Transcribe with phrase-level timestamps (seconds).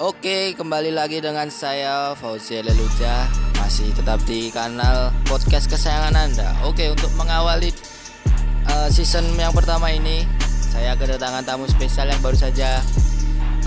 [0.00, 3.28] Oke, kembali lagi dengan saya Fauzi Leluja
[3.60, 6.56] Masih tetap di kanal podcast kesayangan Anda.
[6.64, 7.68] Oke, untuk mengawali
[8.64, 10.24] uh, season yang pertama ini
[10.72, 12.80] Saya kedatangan tamu spesial yang baru saja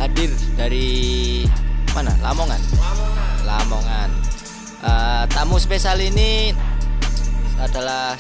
[0.02, 1.46] hadir dari
[1.94, 2.10] mana?
[2.26, 2.62] Lamongan?
[3.46, 4.10] Lamongan.
[4.82, 6.50] Uh, Tamu spesial ini
[7.62, 8.18] adalah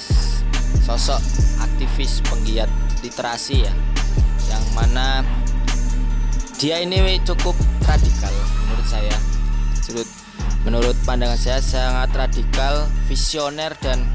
[0.85, 1.17] sosok
[1.65, 2.69] aktivis penggiat
[3.01, 3.73] literasi ya
[4.53, 5.25] Yang mana
[6.61, 8.33] dia ini cukup radikal
[8.67, 9.15] menurut saya.
[9.87, 10.09] Menurut
[10.63, 14.07] menurut pandangan saya sangat radikal visioner dan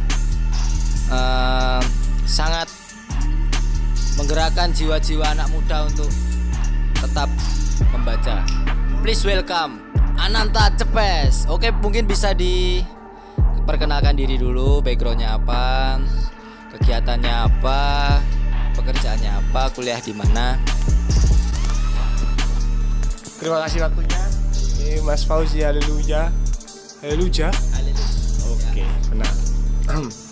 [1.13, 1.81] uh,
[2.25, 2.73] sangat
[4.17, 6.11] menggerakkan jiwa-jiwa anak muda untuk
[6.99, 7.31] tetap
[7.95, 8.43] membaca.
[9.05, 9.79] Please welcome
[10.19, 11.47] Ananta Cepes.
[11.47, 16.01] Oke mungkin bisa diperkenalkan diri dulu backgroundnya apa
[16.75, 17.81] kegiatannya apa
[18.75, 20.59] pekerjaannya apa kuliah di mana
[23.39, 24.19] Terima kasih waktunya.
[24.83, 26.27] Ini Mas Fauzi Haleluya.
[27.07, 27.55] Haleluya.
[28.51, 28.83] Oke,
[29.15, 29.33] benar.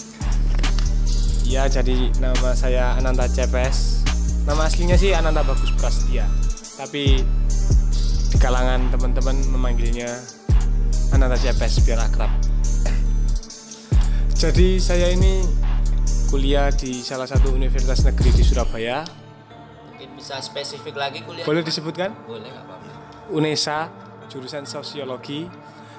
[1.47, 4.03] Ya, jadi nama saya Ananta Cepes.
[4.51, 6.27] Nama aslinya sih Ananta Bagus Prastia.
[6.75, 7.23] Tapi
[8.27, 10.11] di kalangan teman-teman memanggilnya
[11.15, 12.35] Ananta Cepes biar akrab.
[14.43, 15.47] Jadi saya ini
[16.27, 19.07] kuliah di salah satu universitas negeri di Surabaya.
[19.95, 21.47] Mungkin bisa spesifik lagi kuliah.
[21.47, 22.11] Boleh disebutkan?
[22.27, 22.76] Boleh apa-apa.
[23.31, 23.91] UNESA
[24.27, 25.47] jurusan sosiologi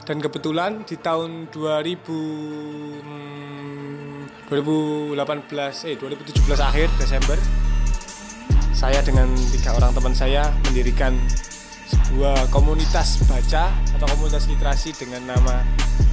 [0.08, 2.00] dan kebetulan di tahun 2000
[3.04, 7.36] hmm, 2018 eh 2017 akhir Desember
[8.78, 11.18] saya dengan tiga orang teman saya mendirikan
[11.88, 15.66] sebuah komunitas baca atau komunitas literasi dengan nama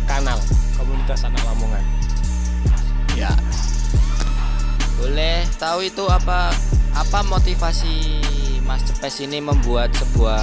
[0.09, 0.41] Kanal
[0.75, 1.85] Komunitas Anak Lamongan.
[3.15, 3.31] Ya.
[4.97, 6.51] Boleh tahu itu apa
[6.97, 8.23] apa motivasi
[8.65, 10.41] Mas Cepes ini membuat sebuah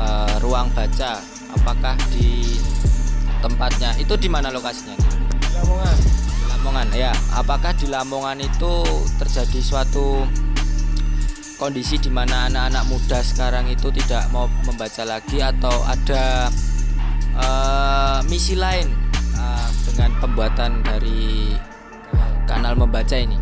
[0.00, 1.20] uh, ruang baca.
[1.56, 2.58] Apakah di
[3.40, 3.96] tempatnya?
[3.96, 4.96] Itu di mana lokasinya
[5.56, 5.96] Lamongan.
[6.52, 7.12] Lamongan ya.
[7.32, 8.72] Apakah di Lamongan itu
[9.16, 10.24] terjadi suatu
[11.56, 16.52] kondisi di mana anak-anak muda sekarang itu tidak mau membaca lagi atau ada
[17.32, 18.92] uh, misi lain
[19.40, 21.56] uh, dengan pembuatan dari
[22.44, 23.40] kanal membaca ini?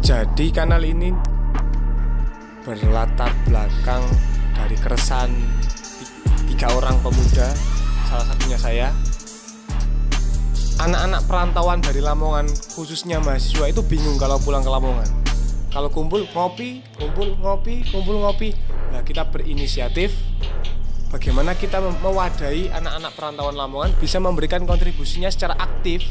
[0.00, 1.12] Jadi kanal ini
[2.60, 4.04] berlatar belakang
[4.52, 5.32] dari keresahan
[6.52, 7.48] tiga orang pemuda
[8.08, 8.88] salah satunya saya.
[10.80, 15.08] Anak-anak perantauan dari Lamongan khususnya mahasiswa itu bingung kalau pulang ke Lamongan.
[15.70, 18.56] Kalau kumpul ngopi kumpul ngopi kumpul ngopi.
[18.90, 20.16] Nah kita berinisiatif
[21.12, 26.04] bagaimana kita mewadahi anak-anak perantauan Lamongan bisa memberikan kontribusinya secara aktif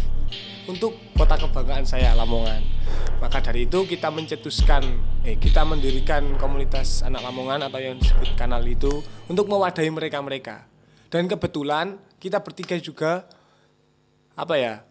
[0.69, 2.61] untuk kota kebanggaan saya Lamongan.
[3.17, 4.85] Maka dari itu kita mencetuskan,
[5.25, 10.69] eh kita mendirikan komunitas anak Lamongan atau yang disebut kanal itu untuk mewadahi mereka-mereka.
[11.09, 13.25] Dan kebetulan kita bertiga juga
[14.37, 14.85] apa ya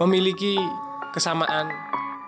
[0.00, 0.56] memiliki
[1.12, 1.68] kesamaan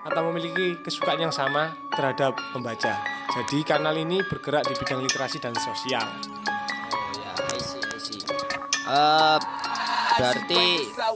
[0.04, 3.00] atau memiliki kesukaan yang sama terhadap membaca.
[3.30, 6.04] Jadi kanal ini bergerak di bidang literasi dan sosial.
[6.04, 7.58] Oh ya, I
[7.98, 8.40] see, I.
[8.90, 9.59] Uh,
[10.20, 10.64] berarti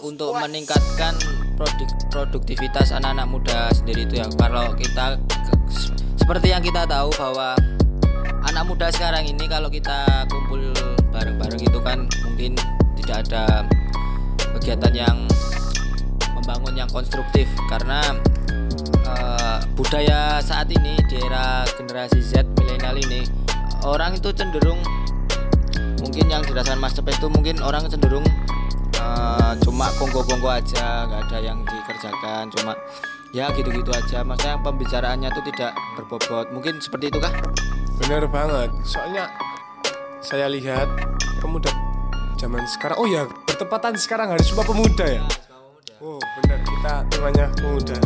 [0.01, 1.13] untuk meningkatkan
[1.61, 5.21] produk produktivitas anak-anak muda sendiri itu ya kalau kita
[6.17, 7.53] seperti yang kita tahu bahwa
[8.49, 10.73] anak muda sekarang ini kalau kita kumpul
[11.13, 12.57] bareng-bareng itu kan mungkin
[12.97, 13.69] tidak ada
[14.57, 15.17] kegiatan yang
[16.33, 17.45] membangun yang konstruktif.
[17.69, 18.01] Karena
[19.05, 23.29] uh, budaya saat ini di era generasi Z milenial ini
[23.85, 24.81] orang itu cenderung
[26.01, 28.25] mungkin yang dirasakan Mas Cepet itu mungkin orang cenderung
[29.25, 32.77] uh, cuma kongko-kongko aja nggak ada yang dikerjakan cuma
[33.35, 34.23] ya gitu-gitu aja.
[34.23, 36.47] Maksudnya pembicaraannya itu tidak berbobot.
[36.53, 37.33] Mungkin seperti itu kah?
[37.99, 38.71] Benar banget.
[38.85, 39.33] Soalnya
[40.21, 40.89] saya lihat
[41.43, 41.73] pemuda
[42.39, 45.23] zaman sekarang oh ya bertepatan sekarang hari Sumpah Pemuda ya?
[45.99, 47.97] Oh benar kita temanya pemuda.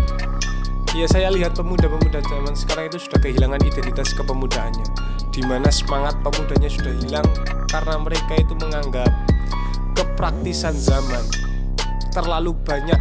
[0.97, 4.87] Iya saya lihat pemuda-pemuda zaman sekarang itu sudah kehilangan identitas kepemudaannya.
[5.29, 7.29] Di mana semangat pemudanya sudah hilang
[7.69, 9.28] karena mereka itu menganggap
[9.99, 11.27] kepraktisan zaman.
[12.15, 13.01] Terlalu banyak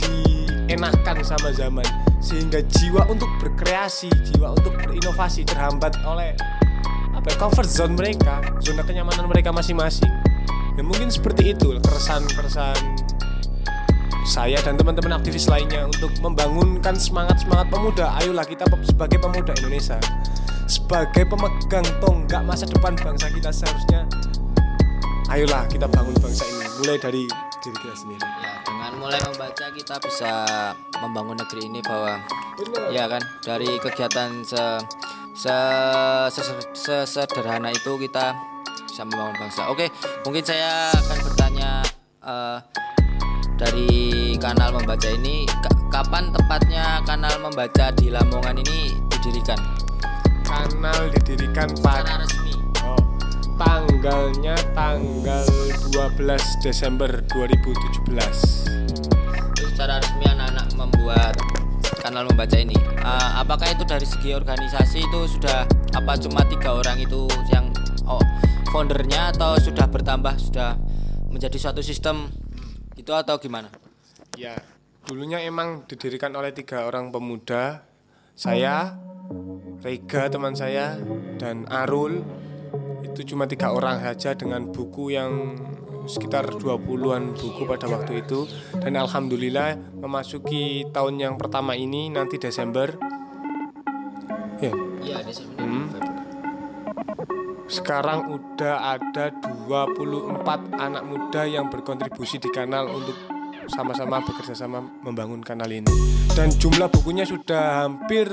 [0.00, 1.84] dienakan sama zaman.
[2.20, 6.32] Sehingga jiwa untuk berkreasi jiwa untuk berinovasi terhambat oleh
[7.16, 10.08] apa ya, comfort zone mereka zona kenyamanan mereka masing-masing.
[10.76, 12.96] Ya mungkin seperti itu keresahan-keresahan
[14.24, 18.14] saya dan teman-teman aktivis lainnya untuk membangunkan semangat-semangat pemuda.
[18.20, 19.98] Ayolah kita sebagai pemuda Indonesia.
[20.70, 24.06] Sebagai pemegang tonggak masa depan bangsa kita seharusnya
[25.30, 27.24] ayolah kita bangun bangsa ini mulai dari
[27.60, 30.32] diri kita sendiri ya dengan mulai membaca kita bisa
[30.98, 32.18] membangun negeri ini bahwa
[32.90, 34.64] ya kan dari kegiatan se
[35.36, 38.34] se- se- sesederhana itu kita
[38.90, 39.70] bisa membangun bangsa.
[39.70, 39.86] Oke,
[40.26, 41.70] mungkin saya akan bertanya
[42.20, 42.58] eh,
[43.54, 43.90] dari
[44.36, 49.60] kanal membaca ini ka- kapan tepatnya kanal membaca di Lamongan ini didirikan?
[50.42, 52.49] Kanal didirikan pada resmi.
[53.60, 55.44] Tanggalnya tanggal
[55.92, 58.08] 12 Desember 2017.
[59.52, 61.36] Itu secara resmi anak-anak membuat
[62.00, 62.72] kanal membaca ini.
[62.80, 67.68] Eh, apakah itu dari segi organisasi itu sudah apa cuma tiga orang itu yang
[68.08, 68.24] oh,
[68.72, 70.80] foundernya atau sudah bertambah sudah
[71.28, 72.32] menjadi suatu sistem
[72.96, 73.68] itu atau gimana?
[74.40, 74.56] Ya,
[75.04, 77.84] dulunya emang didirikan oleh tiga orang pemuda.
[78.40, 78.96] Saya,
[79.84, 80.96] Rega teman saya,
[81.36, 82.39] dan Arul.
[83.10, 85.58] Itu cuma tiga orang saja dengan buku yang
[86.06, 88.46] sekitar 20-an buku pada waktu itu.
[88.78, 92.94] Dan alhamdulillah memasuki tahun yang pertama ini nanti Desember.
[94.62, 94.72] Ya.
[95.00, 95.58] Iya, Desember.
[95.60, 95.86] Hmm.
[97.70, 103.14] sekarang udah ada 24 anak muda yang berkontribusi di kanal untuk
[103.70, 105.86] sama-sama bekerja sama membangun kanal ini.
[106.34, 108.26] Dan jumlah bukunya sudah hampir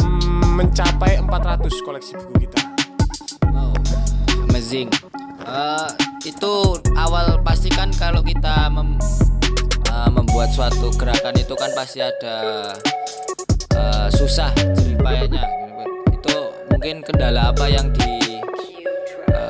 [0.00, 2.79] mm, mencapai 400 koleksi buku kita
[4.70, 4.86] amazing.
[5.50, 5.88] Eh,
[6.30, 9.02] itu awal pasti kan kalau kita mem-
[9.90, 12.70] eh, membuat suatu gerakan itu kan pasti ada
[13.74, 15.42] eh, susah jeripayanya.
[16.14, 17.90] Itu mungkin kendala apa yang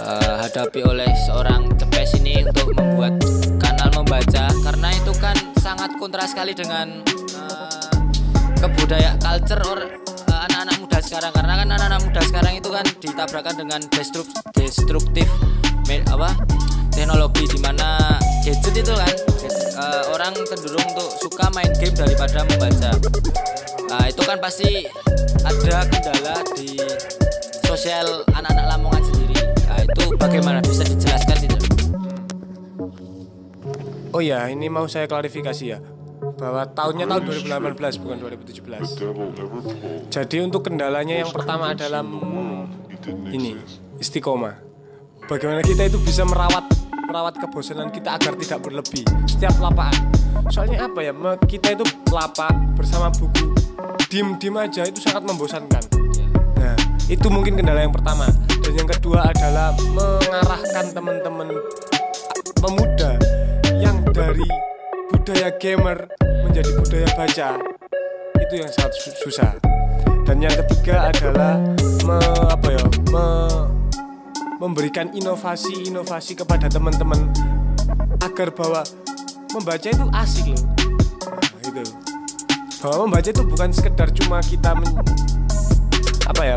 [0.01, 3.21] dihadapi oleh seorang cepes ini untuk membuat
[3.61, 7.05] kanal membaca karena itu kan sangat kontra sekali dengan
[7.37, 7.93] eh,
[8.57, 10.00] kebudayaan culture or
[11.01, 15.27] sekarang karena kan anak-anak muda sekarang itu kan ditabrakan dengan destruk destruktif
[15.91, 16.39] apa
[16.95, 17.99] teknologi di mana
[18.47, 22.91] gadget itu kan gadget, eh, orang cenderung untuk suka main game daripada membaca.
[23.91, 24.87] Nah itu kan pasti
[25.43, 26.79] ada kendala di
[27.67, 29.39] sosial anak-anak Lamongan sendiri.
[29.67, 30.59] Nah itu bagaimana?
[30.63, 31.61] Bisa dijelaskan tidak?
[34.15, 35.79] Oh ya, ini mau saya klarifikasi ya
[36.37, 40.11] bahwa tahunnya tahun 2018 bukan 2017.
[40.13, 42.05] Jadi untuk kendalanya yang pertama adalah
[43.31, 43.57] ini
[43.99, 44.57] istiqomah.
[45.31, 46.67] Bagaimana kita itu bisa merawat
[47.11, 49.95] merawat kebosanan kita agar tidak berlebih setiap lapaan.
[50.51, 51.13] Soalnya apa ya?
[51.43, 53.51] Kita itu lapak bersama buku,
[54.07, 55.83] dim-dim aja itu sangat membosankan.
[56.59, 56.75] Nah,
[57.11, 58.31] itu mungkin kendala yang pertama.
[58.63, 61.51] Dan yang kedua adalah mengarahkan teman-teman
[62.63, 63.19] pemuda
[63.83, 64.47] yang dari
[65.21, 66.09] budaya gamer
[66.49, 67.49] menjadi budaya baca.
[68.41, 69.53] Itu yang sangat su- susah.
[70.25, 71.61] Dan yang ketiga adalah
[72.09, 72.83] me- apa ya
[73.13, 73.69] me-
[74.57, 77.29] memberikan inovasi-inovasi kepada teman-teman
[78.25, 78.81] agar bahwa
[79.53, 80.65] membaca itu asik loh.
[81.29, 81.85] Nah, itu.
[82.81, 85.05] Bahwa membaca itu bukan sekedar cuma kita men-
[86.25, 86.57] apa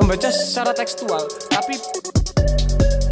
[0.00, 1.20] membaca secara tekstual
[1.52, 1.76] tapi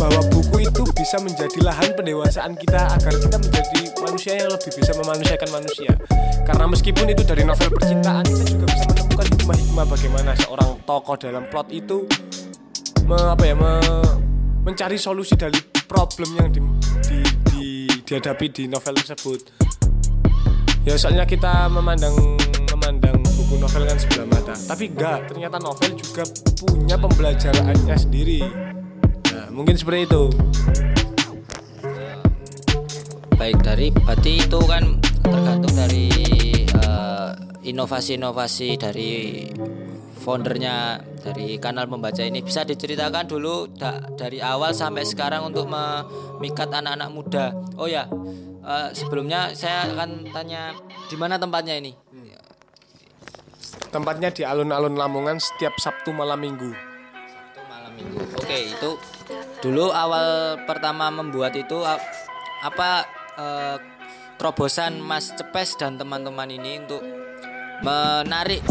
[0.01, 0.64] bahwa buku
[1.05, 5.93] bisa menjadi lahan pendewasaan kita agar kita menjadi manusia yang lebih bisa memanusiakan manusia.
[6.49, 11.45] Karena meskipun itu dari novel percintaan, kita juga bisa menemukan hikmah-hikmah bagaimana seorang tokoh dalam
[11.53, 12.09] plot itu
[13.05, 14.17] me- apa ya me-
[14.65, 16.61] mencari solusi dari problem yang di,
[17.05, 19.41] di- di- dihadapi di novel tersebut.
[20.89, 22.17] Ya soalnya kita memandang
[22.73, 26.25] memandang buku novel kan sebelah mata, tapi enggak, ternyata novel juga
[26.65, 28.41] punya pembelajarannya sendiri.
[29.35, 30.25] Nah, mungkin seperti itu.
[33.35, 36.07] Baik dari berarti itu kan tergantung dari
[36.71, 37.31] eh,
[37.67, 39.11] inovasi-inovasi dari
[40.25, 42.41] foundernya dari kanal membaca ini.
[42.41, 47.47] Bisa diceritakan dulu da- dari awal sampai sekarang untuk memikat anak-anak muda.
[47.77, 48.07] Oh ya
[48.65, 50.73] eh, sebelumnya saya akan tanya
[51.09, 51.93] di mana tempatnya ini?
[53.91, 56.67] Tempatnya di alun-alun Lamongan setiap Sabtu malam Minggu.
[56.75, 58.19] Sabtu malam minggu.
[58.43, 58.91] Oke itu
[59.63, 62.03] dulu awal pertama membuat itu ap-
[62.67, 63.07] apa
[63.39, 63.77] eh,
[64.39, 67.03] terobosan Mas Cepes dan teman-teman ini untuk
[67.83, 68.63] menarik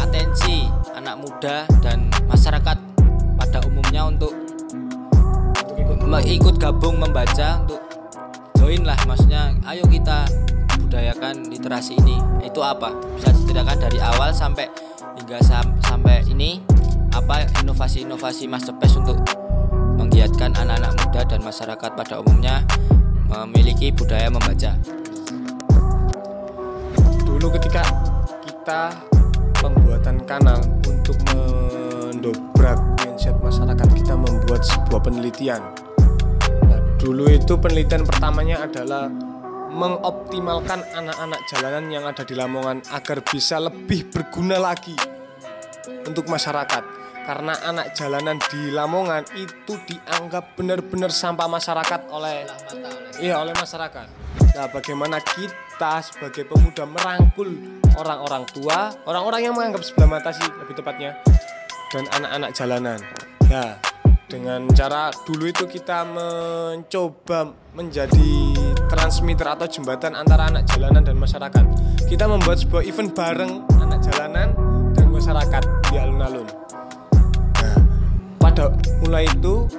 [0.00, 2.76] atensi anak muda dan masyarakat
[3.36, 4.32] pada umumnya untuk
[6.10, 7.80] ikut gabung membaca untuk
[8.58, 10.26] join lah maksudnya ayo kita
[10.90, 12.18] budayakan literasi ini.
[12.42, 12.90] Itu apa?
[13.14, 14.66] Bisa diceritakan dari awal sampai
[15.14, 16.58] hingga sam- sampai ini
[17.14, 19.22] apa inovasi-inovasi Mas Cepes untuk
[19.94, 22.66] menggiatkan anak-anak muda dan masyarakat pada umumnya
[23.30, 24.74] memiliki budaya membaca
[27.24, 27.82] Dulu ketika
[28.44, 28.92] kita
[29.64, 35.62] pembuatan kanal untuk mendobrak mindset masyarakat kita membuat sebuah penelitian.
[36.68, 39.08] Nah, dulu itu penelitian pertamanya adalah
[39.70, 44.92] mengoptimalkan anak-anak jalanan yang ada di Lamongan agar bisa lebih berguna lagi.
[46.00, 46.99] untuk masyarakat
[47.30, 52.42] karena anak jalanan di Lamongan itu dianggap benar-benar sampah masyarakat oleh
[53.22, 54.06] iya oleh masyarakat.
[54.58, 57.54] Nah, bagaimana kita sebagai pemuda merangkul
[57.94, 61.22] orang-orang tua, orang-orang yang menganggap sebelah mata sih lebih tepatnya
[61.94, 62.98] dan anak-anak jalanan.
[63.46, 63.78] Nah,
[64.26, 68.58] dengan cara dulu itu kita mencoba menjadi
[68.90, 71.62] transmitter atau jembatan antara anak jalanan dan masyarakat.
[72.10, 74.50] Kita membuat sebuah event bareng anak jalanan
[74.98, 76.70] dan masyarakat di alun-alun.
[78.50, 78.66] Pada
[79.06, 79.70] mulai itu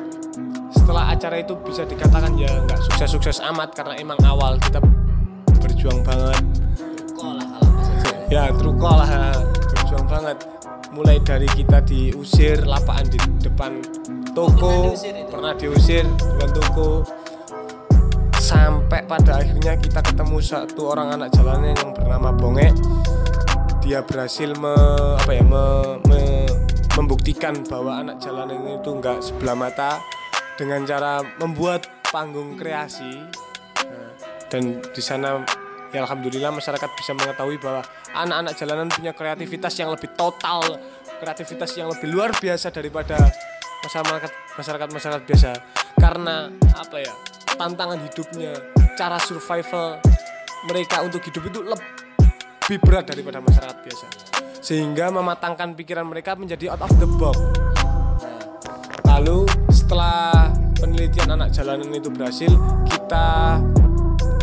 [0.71, 4.79] setelah acara itu bisa dikatakan ya nggak sukses-sukses amat karena emang awal kita
[5.59, 6.39] berjuang banget.
[8.31, 9.35] ya truko lah
[9.75, 10.47] berjuang banget.
[10.95, 13.83] Mulai dari kita diusir lapangan di depan
[14.31, 14.95] toko
[15.27, 17.03] pernah diusir depan toko.
[18.39, 22.71] Sampai pada akhirnya kita ketemu satu orang anak jalanan yang bernama Bonge
[23.83, 24.71] dia berhasil me,
[25.19, 25.63] apa ya me,
[26.07, 26.50] me-
[26.99, 30.03] membuktikan bahwa anak jalanan itu enggak sebelah mata
[30.59, 33.23] dengan cara membuat panggung kreasi.
[33.87, 34.11] Nah,
[34.51, 35.39] dan di sana
[35.95, 40.63] ya alhamdulillah masyarakat bisa mengetahui bahwa anak-anak jalanan punya kreativitas yang lebih total
[41.23, 43.15] kreativitas yang lebih luar biasa daripada
[43.87, 45.51] masyarakat masyarakat masyarakat biasa.
[45.95, 47.13] Karena apa ya
[47.55, 48.51] tantangan hidupnya
[48.99, 50.01] cara survival
[50.67, 54.30] mereka untuk hidup itu lebih berat daripada masyarakat biasa
[54.61, 57.41] sehingga mematangkan pikiran mereka menjadi out of the box.
[59.09, 62.53] Lalu setelah penelitian anak jalanan itu berhasil
[62.87, 63.59] kita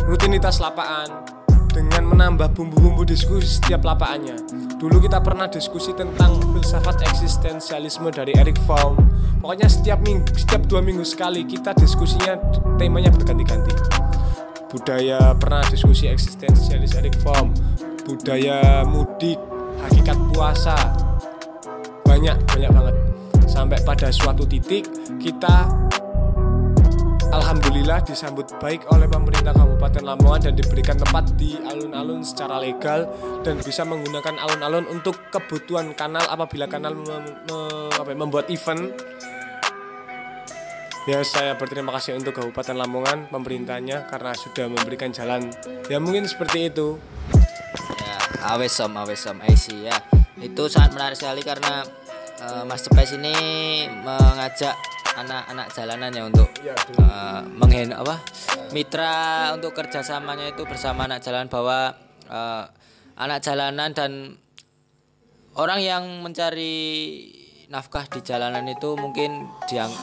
[0.05, 1.25] rutinitas lapangan
[1.71, 4.35] dengan menambah bumbu-bumbu diskusi setiap lapangannya.
[4.79, 8.99] Dulu kita pernah diskusi tentang filsafat eksistensialisme dari Eric Fromm.
[9.39, 12.35] Pokoknya setiap minggu setiap dua minggu sekali kita diskusinya
[12.75, 13.71] temanya berganti-ganti.
[14.69, 17.55] Budaya pernah diskusi eksistensialis Eric Fromm.
[18.05, 19.48] Budaya mudik
[19.83, 20.75] hakikat puasa
[22.03, 22.95] banyak banyak banget
[23.49, 24.85] sampai pada suatu titik
[25.17, 25.67] kita
[27.29, 33.05] Alhamdulillah disambut baik oleh pemerintah Kabupaten Lamongan dan diberikan tempat di alun-alun secara legal
[33.45, 38.97] dan bisa menggunakan alun-alun untuk kebutuhan kanal apabila kanal mem- me- apa ya, membuat event.
[41.05, 45.53] Ya saya berterima kasih untuk Kabupaten Lamongan pemerintahnya karena sudah memberikan jalan.
[45.85, 46.97] Ya mungkin seperti itu.
[48.49, 49.93] Ya awesom awesom I see ya.
[50.41, 51.85] Itu sangat menarik sekali karena
[52.41, 53.33] eh, Mas Cepes ini
[54.01, 54.73] mengajak
[55.13, 58.25] anak-anak jalanan ya untuk Ya, eh, menghen apa
[58.73, 61.93] mitra untuk kerjasamanya itu bersama anak jalanan bahwa
[62.25, 62.63] eh,
[63.21, 64.33] anak jalanan dan
[65.53, 67.29] orang yang mencari
[67.69, 69.93] nafkah di jalanan itu mungkin diang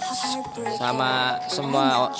[0.78, 2.14] sama semua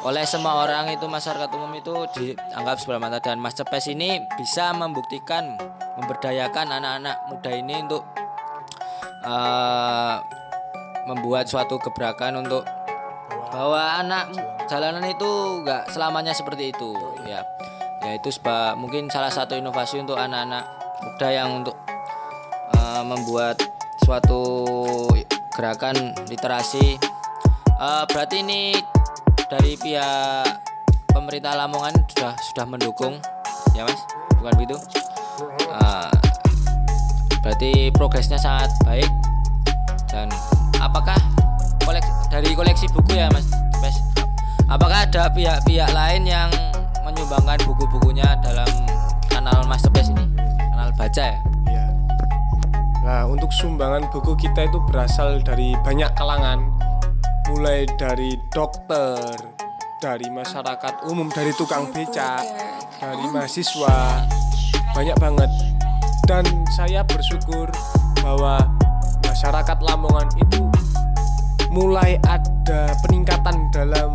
[0.00, 3.20] oleh semua orang itu masyarakat umum itu dianggap sebelah mata.
[3.20, 5.60] Dan Mas Cepes ini bisa membuktikan
[6.00, 8.02] memberdayakan anak-anak muda ini untuk
[9.28, 10.16] eh,
[11.04, 12.64] membuat suatu gebrakan untuk
[13.52, 14.32] bahwa anak
[14.72, 15.28] jalanan itu
[15.60, 16.96] enggak selamanya seperti itu
[17.28, 17.44] ya.
[18.00, 20.64] Ya itu sebab mungkin salah satu inovasi untuk anak-anak
[21.04, 21.76] muda yang untuk
[22.72, 24.42] eh, membuat suatu
[25.54, 26.98] gerakan literasi.
[27.78, 28.74] Eh, berarti ini
[29.50, 30.46] dari pihak
[31.10, 33.18] pemerintah Lamongan sudah sudah mendukung
[33.74, 34.00] ya mas?
[34.38, 34.76] Bukan begitu?
[35.70, 36.10] Eh,
[37.42, 39.10] berarti progresnya sangat baik.
[40.08, 40.30] Dan
[40.78, 41.18] apakah
[41.82, 43.46] kolek dari koleksi buku ya mas?
[43.82, 43.98] Mas?
[44.68, 46.50] apakah ada pihak-pihak lain yang
[47.02, 48.68] menyumbangkan buku-bukunya dalam
[49.32, 50.24] kanal Mas Tepes ini?
[50.70, 51.57] Kanal baca Ya.
[53.08, 56.60] Nah, untuk sumbangan buku kita itu berasal dari banyak kalangan,
[57.48, 59.32] mulai dari dokter,
[59.96, 62.44] dari masyarakat umum, dari tukang becak,
[63.00, 64.28] dari mahasiswa,
[64.92, 65.48] banyak banget.
[66.28, 66.44] Dan
[66.76, 67.72] saya bersyukur
[68.20, 68.60] bahwa
[69.24, 70.68] masyarakat Lamongan itu
[71.72, 74.12] mulai ada peningkatan dalam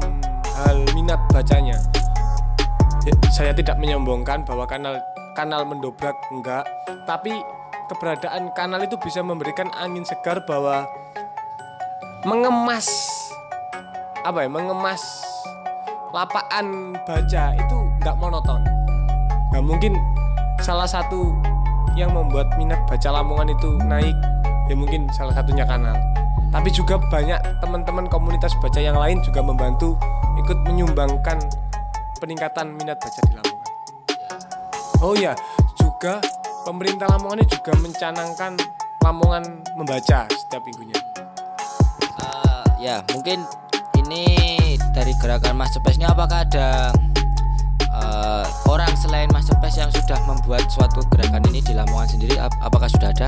[0.54, 1.82] hal minat bacanya.
[3.10, 5.02] Ya, saya tidak menyombongkan bahwa kanal
[5.34, 6.62] kanal mendobrak enggak,
[7.10, 7.42] tapi
[7.88, 10.88] keberadaan kanal itu bisa memberikan angin segar bahwa
[12.24, 12.88] mengemas
[14.24, 15.04] apa ya mengemas
[16.16, 18.62] lapaan baca itu nggak monoton.
[19.52, 19.94] Nggak mungkin
[20.64, 21.36] salah satu
[22.00, 24.16] yang membuat minat baca Lamongan itu naik
[24.72, 25.98] ya mungkin salah satunya kanal.
[26.54, 29.98] Tapi juga banyak teman-teman komunitas baca yang lain juga membantu
[30.38, 31.42] ikut menyumbangkan
[32.22, 33.72] peningkatan minat baca di Lamongan.
[35.04, 35.36] Oh ya
[35.76, 36.24] juga
[36.64, 38.52] pemerintah Lamongan ini juga mencanangkan
[39.04, 39.44] Lamongan
[39.76, 40.96] membaca setiap minggunya.
[42.24, 43.44] Eh, ya mungkin
[44.00, 44.24] ini
[44.96, 46.96] dari gerakan Mas Cepes ini apakah ada
[47.84, 52.40] eh, orang selain Mas Cepes yang sudah membuat suatu gerakan ini di Lamongan sendiri?
[52.40, 53.28] Ap- apakah sudah ada?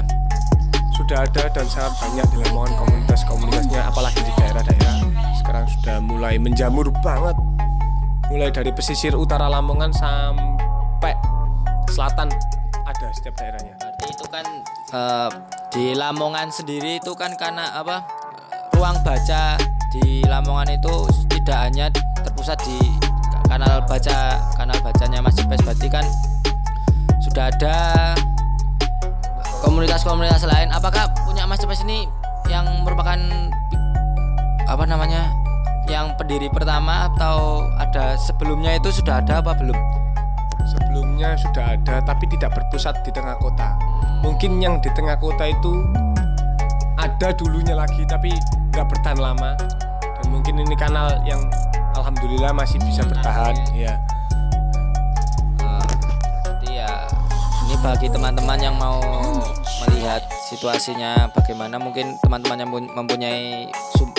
[0.95, 4.95] Sudah ada dan sangat banyak di Lamongan komunitas-komunitasnya apalagi di daerah-daerah.
[5.43, 7.35] Sekarang sudah mulai menjamur banget.
[8.31, 11.13] Mulai dari pesisir utara Lamongan sampai
[11.91, 12.31] selatan
[12.95, 14.45] ada setiap daerahnya Berarti itu kan
[14.95, 15.29] eh,
[15.75, 18.07] di Lamongan sendiri itu kan karena apa?
[18.75, 19.59] Ruang baca
[19.91, 20.93] di Lamongan itu
[21.27, 21.91] tidak hanya
[22.23, 22.79] terpusat di
[23.47, 26.05] kanal baca kanal bacanya Mas Cepes berarti kan
[27.19, 27.77] sudah ada
[29.63, 30.71] komunitas-komunitas lain.
[30.71, 32.07] Apakah punya Mas Cepes ini
[32.47, 33.19] yang merupakan
[34.65, 35.31] apa namanya?
[35.85, 40.04] yang pendiri pertama atau ada sebelumnya itu sudah ada apa belum?
[41.25, 43.74] Sebelumnya sudah ada tapi tidak berpusat di tengah kota.
[44.22, 45.74] Mungkin yang di tengah kota itu
[47.01, 48.29] ada dulunya lagi tapi
[48.74, 49.58] nggak bertahan lama.
[50.22, 51.41] Dan mungkin ini kanal yang
[51.98, 53.96] alhamdulillah masih bisa bertahan ya
[56.44, 56.91] Berarti ya
[57.65, 59.00] ini bagi teman-teman yang mau
[59.86, 64.17] melihat situasinya bagaimana mungkin teman-teman yang pun- mempunyai sum-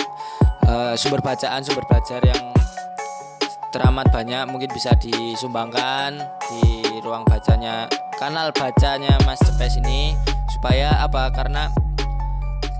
[0.67, 2.43] eh, sumber bacaan sumber belajar yang
[3.71, 6.17] teramat banyak mungkin bisa disumbangkan
[6.49, 7.87] di ruang bacanya
[8.19, 10.11] kanal bacanya Mas Cepes ini.
[10.51, 11.31] Supaya apa?
[11.31, 11.71] Karena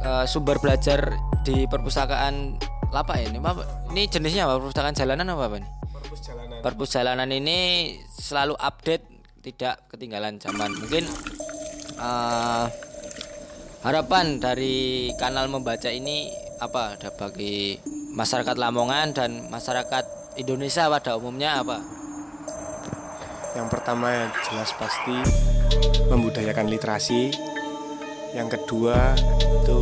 [0.04, 1.16] eh, sumber belajar
[1.48, 2.60] di perpustakaan
[2.92, 3.64] apa ya ini apa
[3.96, 4.60] ini jenisnya apa?
[4.60, 6.58] Perpustakaan jalanan apa apa nih perpus jalanan.
[6.60, 7.60] Perpus jalanan ini
[8.12, 9.06] selalu update
[9.48, 10.76] tidak ketinggalan zaman.
[10.76, 11.08] Mungkin
[11.96, 12.66] eh,
[13.88, 16.28] harapan dari kanal membaca ini
[16.60, 17.00] apa?
[17.00, 17.80] Ada bagi
[18.12, 21.97] masyarakat Lamongan dan masyarakat Indonesia pada umumnya apa
[23.58, 25.18] yang pertama jelas pasti
[26.14, 27.34] membudayakan literasi.
[28.38, 29.82] Yang kedua itu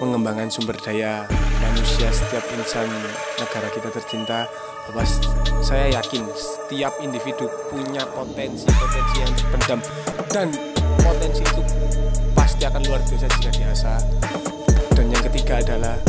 [0.00, 1.28] mengembangkan sumber daya
[1.60, 2.88] manusia setiap insan
[3.36, 4.48] negara kita tercinta.
[4.88, 5.20] Bahwa s-
[5.60, 9.80] saya yakin setiap individu punya potensi-potensi yang terpendam.
[10.32, 10.48] Dan
[11.04, 11.60] potensi itu
[12.32, 14.00] pasti akan luar biasa jika diasah.
[14.96, 16.00] Dan yang ketiga adalah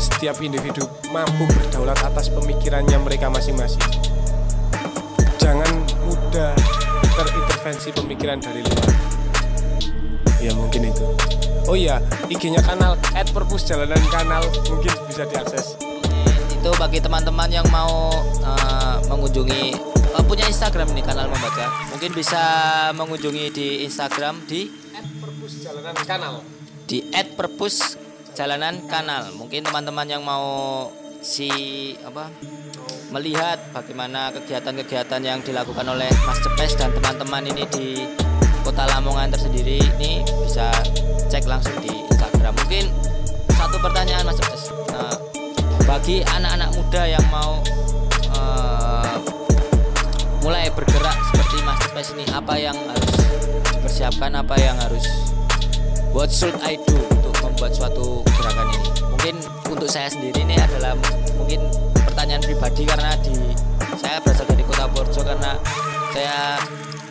[0.00, 4.15] setiap individu mampu berdaulat atas pemikirannya mereka masing-masing
[5.46, 6.58] jangan mudah
[7.14, 8.90] terintervensi pemikiran dari luar.
[10.42, 11.06] Ya mungkin itu.
[11.70, 15.78] Oh iya IG-nya kanal at perpus jalanan kanal mungkin bisa diakses.
[16.50, 18.10] Itu bagi teman-teman yang mau
[18.42, 19.62] eh, mengunjungi
[20.18, 21.70] eh, punya Instagram ini kanal membaca.
[21.94, 22.42] Mungkin bisa
[22.98, 24.66] mengunjungi di Instagram di
[24.98, 26.34] at perpus jalanan kanal.
[26.90, 26.98] di
[27.38, 27.76] @perpus
[28.34, 29.30] jalanan kanal.
[29.38, 30.90] Mungkin teman-teman yang mau
[31.22, 31.50] si
[32.02, 32.34] apa
[33.10, 37.88] melihat bagaimana kegiatan-kegiatan yang dilakukan oleh Mas Cepes dan teman-teman ini di
[38.66, 40.74] Kota Lamongan tersendiri ini bisa
[41.30, 42.50] cek langsung di Instagram.
[42.66, 42.90] Mungkin
[43.54, 44.74] satu pertanyaan Mas Cepes.
[44.90, 45.14] Nah,
[45.86, 47.62] bagi anak-anak muda yang mau
[48.34, 49.16] eh,
[50.42, 53.14] mulai bergerak seperti Mas Cepes ini apa yang harus
[53.70, 55.06] dipersiapkan, apa yang harus
[56.10, 58.88] what should I do untuk membuat suatu gerakan ini?
[59.14, 59.34] Mungkin
[59.70, 60.98] untuk saya sendiri ini adalah
[61.36, 61.60] mungkin
[61.94, 63.36] pertanyaan pribadi karena di
[64.00, 65.52] saya berasal dari Kota Porjo karena
[66.10, 66.60] saya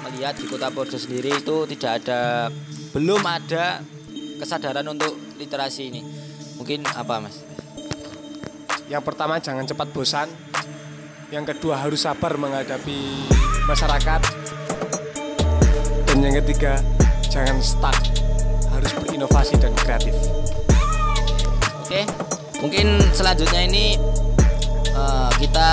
[0.09, 2.49] melihat di Kota Porjo sendiri itu tidak ada
[2.91, 3.79] belum ada
[4.41, 6.01] kesadaran untuk literasi ini.
[6.55, 7.45] Mungkin apa, Mas?
[8.85, 10.29] yang pertama jangan cepat bosan.
[11.33, 13.25] Yang kedua harus sabar menghadapi
[13.65, 14.21] masyarakat.
[16.05, 16.77] Dan yang ketiga
[17.33, 17.97] jangan stuck.
[18.69, 20.13] Harus berinovasi dan kreatif.
[21.81, 22.05] Oke,
[22.61, 23.97] mungkin selanjutnya ini
[24.93, 25.69] eh, kita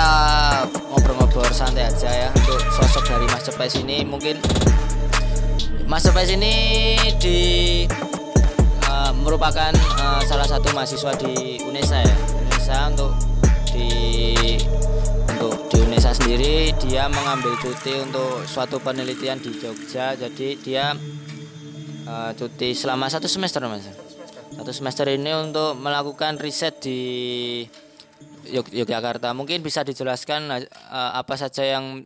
[0.91, 4.03] ngobrol-ngobrol santai aja ya untuk sosok dari Mas Cepes ini.
[4.03, 4.35] Mungkin
[5.87, 6.53] Mas Cepes ini
[7.19, 7.39] di
[8.89, 12.15] eh, merupakan eh, salah satu mahasiswa di UNESA ya.
[12.49, 13.11] UNESA untuk
[13.71, 13.89] di
[15.37, 16.75] untuk di UNESA sendiri.
[16.83, 20.17] Dia mengambil cuti untuk suatu penelitian di Jogja.
[20.19, 20.91] Jadi dia
[22.07, 24.02] eh, cuti selama satu semester mas
[24.53, 27.67] satu semester ini untuk melakukan riset di
[28.47, 29.33] Yog- Yogyakarta.
[29.33, 32.05] Mungkin bisa dijelaskan eh, apa saja yang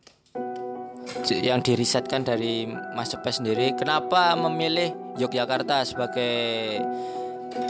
[1.27, 3.73] yang dirisetkan dari Mas Cepes sendiri?
[3.75, 6.79] Kenapa memilih Yogyakarta sebagai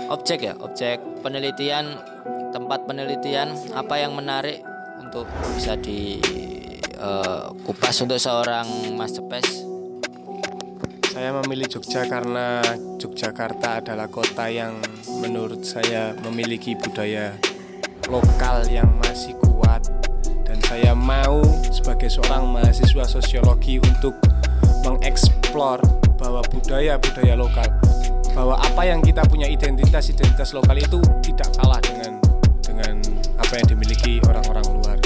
[0.09, 0.55] objek ya?
[0.59, 1.97] Objek penelitian
[2.51, 3.55] tempat penelitian.
[3.75, 4.63] Apa yang menarik
[4.99, 9.66] untuk bisa dikupas untuk seorang Mas Cepes
[11.17, 12.61] Saya memilih Jogja karena
[13.01, 14.77] Yogyakarta adalah kota yang
[15.17, 17.33] menurut saya memiliki budaya
[18.05, 19.81] lokal yang masih kuat.
[20.45, 21.41] Dan saya mau
[21.73, 24.13] sebagai seorang mahasiswa sosiologi untuk
[24.85, 25.81] mengeksplor
[26.21, 27.65] bahwa budaya-budaya lokal
[28.37, 32.21] bahwa apa yang kita punya identitas identitas lokal itu tidak kalah dengan
[32.61, 33.01] dengan
[33.41, 35.01] apa yang dimiliki orang-orang luar.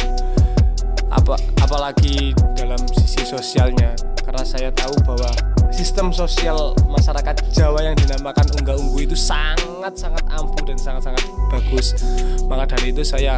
[1.07, 3.95] Apa apalagi dalam sisi sosialnya
[4.27, 5.50] karena saya tahu bahwa
[5.81, 11.25] sistem sosial masyarakat Jawa yang dinamakan unggah unggu itu sangat sangat ampuh dan sangat sangat
[11.49, 11.97] bagus.
[12.45, 13.33] Maka dari itu saya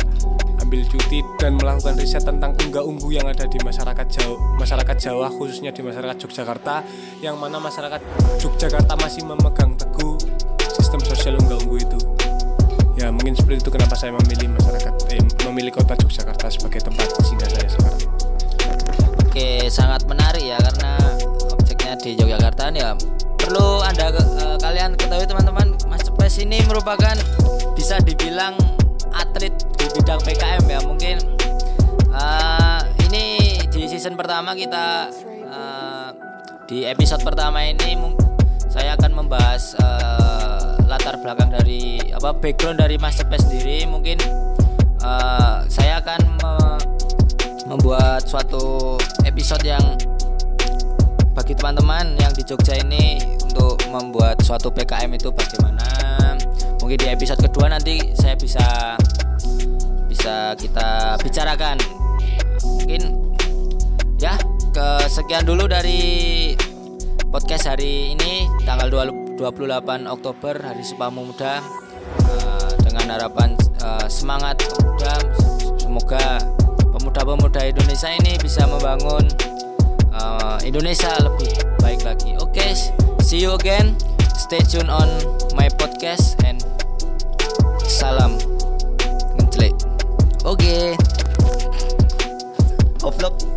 [0.60, 5.32] ambil cuti dan melakukan riset tentang unggah unggu yang ada di masyarakat Jawa masyarakat Jawa
[5.32, 6.84] khususnya di masyarakat Yogyakarta
[7.24, 8.04] yang mana masyarakat
[8.44, 10.20] Yogyakarta masih memegang teguh
[10.76, 12.00] sistem sosial unggah unggu itu.
[13.00, 17.48] Ya mungkin seperti itu kenapa saya memilih masyarakat eh, memilih kota Yogyakarta sebagai tempat singgah
[17.48, 18.04] saya sekarang.
[19.32, 21.03] Oke sangat menarik ya karena
[22.04, 23.00] di Yogyakarta ya
[23.40, 27.16] perlu anda uh, kalian ketahui teman-teman Mas Cepes ini merupakan
[27.80, 28.60] bisa dibilang
[29.16, 30.80] atlet di bidang PKM ya.
[30.84, 31.16] Mungkin
[32.12, 35.08] uh, ini di season pertama kita
[35.48, 36.12] uh,
[36.68, 37.96] di episode pertama ini
[38.68, 43.88] saya akan membahas uh, latar belakang dari apa background dari Mas Cepes sendiri.
[43.88, 44.20] Mungkin
[45.00, 46.54] uh, saya akan me
[47.64, 49.96] membuat suatu episode yang
[51.34, 55.90] bagi teman-teman yang di Jogja ini untuk membuat suatu PKM itu bagaimana?
[56.78, 58.96] Mungkin di episode kedua nanti saya bisa
[60.06, 61.82] bisa kita bicarakan.
[62.62, 63.02] Mungkin
[64.22, 64.38] ya
[64.74, 66.54] kesekian dulu dari
[67.34, 69.42] podcast hari ini tanggal 28
[70.06, 71.54] Oktober hari Sumpah Pemuda
[72.30, 75.14] uh, dengan harapan uh, semangat pemuda
[75.82, 76.26] semoga
[76.94, 79.26] pemuda-pemuda Indonesia ini bisa membangun
[80.24, 81.52] uh, Indonesia lebih
[81.84, 82.40] baik lagi.
[82.40, 82.72] Oke, okay,
[83.20, 84.00] see you again.
[84.40, 85.08] Stay tune on
[85.54, 86.64] my podcast and
[87.84, 88.40] salam
[89.38, 89.76] ngecelek.
[90.48, 90.96] Oke.
[93.04, 93.53] Okay.